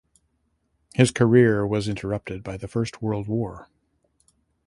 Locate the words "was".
1.67-1.87